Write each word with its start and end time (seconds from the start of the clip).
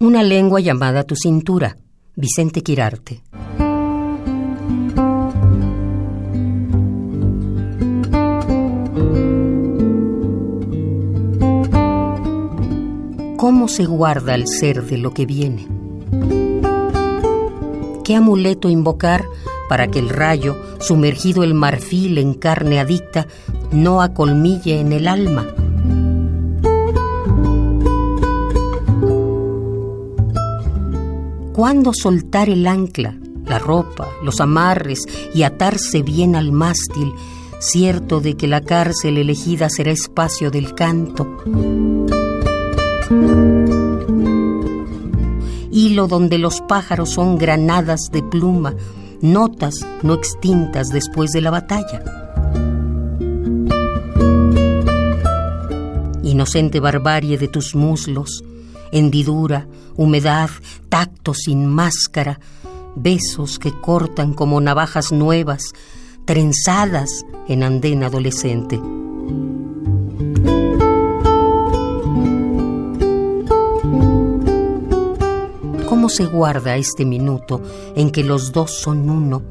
Una 0.00 0.24
lengua 0.24 0.60
llamada 0.60 1.04
tu 1.04 1.14
cintura, 1.14 1.76
Vicente 2.16 2.62
Quirarte. 2.62 3.22
¿Cómo 13.36 13.68
se 13.68 13.84
guarda 13.84 14.34
el 14.34 14.48
ser 14.48 14.84
de 14.84 14.98
lo 14.98 15.14
que 15.14 15.26
viene? 15.26 15.68
¿Qué 18.02 18.16
amuleto 18.16 18.68
invocar 18.68 19.24
para 19.68 19.86
que 19.88 20.00
el 20.00 20.08
rayo, 20.08 20.56
sumergido 20.80 21.44
el 21.44 21.54
marfil 21.54 22.18
en 22.18 22.34
carne 22.34 22.80
adicta, 22.80 23.28
no 23.70 24.02
acolmille 24.02 24.80
en 24.80 24.92
el 24.92 25.06
alma? 25.06 25.46
¿Cuándo 31.64 31.94
soltar 31.94 32.50
el 32.50 32.66
ancla, 32.66 33.16
la 33.46 33.58
ropa, 33.58 34.06
los 34.22 34.42
amarres 34.42 35.06
y 35.32 35.44
atarse 35.44 36.02
bien 36.02 36.36
al 36.36 36.52
mástil, 36.52 37.14
cierto 37.58 38.20
de 38.20 38.36
que 38.36 38.46
la 38.46 38.60
cárcel 38.60 39.16
elegida 39.16 39.70
será 39.70 39.90
espacio 39.90 40.50
del 40.50 40.74
canto? 40.74 41.26
Hilo 45.70 46.06
donde 46.06 46.36
los 46.36 46.60
pájaros 46.60 47.08
son 47.08 47.38
granadas 47.38 48.10
de 48.12 48.22
pluma, 48.22 48.74
notas 49.22 49.86
no 50.02 50.12
extintas 50.12 50.88
después 50.88 51.30
de 51.30 51.40
la 51.40 51.50
batalla. 51.50 52.02
Inocente 56.22 56.78
barbarie 56.78 57.38
de 57.38 57.48
tus 57.48 57.74
muslos, 57.74 58.44
hendidura, 58.94 59.66
humedad, 59.96 60.48
tacto 60.88 61.34
sin 61.34 61.66
máscara, 61.66 62.40
besos 62.96 63.58
que 63.58 63.72
cortan 63.80 64.32
como 64.32 64.60
navajas 64.60 65.12
nuevas, 65.12 65.74
trenzadas 66.24 67.26
en 67.48 67.62
andén 67.62 68.02
adolescente. 68.04 68.80
¿Cómo 75.86 76.08
se 76.08 76.24
guarda 76.24 76.76
este 76.76 77.04
minuto 77.04 77.60
en 77.94 78.10
que 78.10 78.24
los 78.24 78.52
dos 78.52 78.70
son 78.80 79.10
uno? 79.10 79.42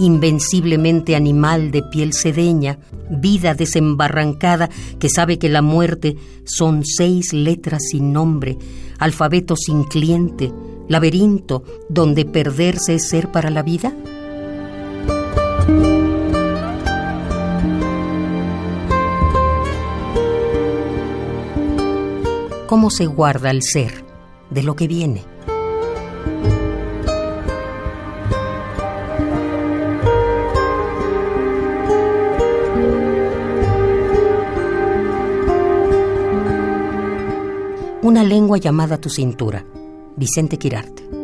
invenciblemente 0.00 1.14
animal 1.14 1.70
de 1.70 1.82
piel 1.82 2.14
sedeña, 2.14 2.78
vida 3.10 3.54
desembarrancada 3.54 4.70
que 4.98 5.08
sabe 5.08 5.38
que 5.38 5.48
la 5.48 5.62
muerte 5.62 6.16
son 6.44 6.84
seis 6.84 7.32
letras 7.32 7.82
sin 7.90 8.12
nombre, 8.12 8.56
alfabeto 8.98 9.56
sin 9.56 9.84
cliente, 9.84 10.52
laberinto 10.88 11.64
donde 11.88 12.24
perderse 12.24 12.94
es 12.94 13.08
ser 13.08 13.30
para 13.30 13.50
la 13.50 13.62
vida? 13.62 13.92
¿Cómo 22.66 22.90
se 22.90 23.06
guarda 23.06 23.50
el 23.50 23.62
ser 23.62 24.04
de 24.50 24.62
lo 24.62 24.76
que 24.76 24.86
viene? 24.86 25.24
Una 38.02 38.24
lengua 38.24 38.56
llamada 38.56 38.98
tu 38.98 39.10
cintura. 39.10 39.62
Vicente 40.16 40.56
Quirarte. 40.56 41.19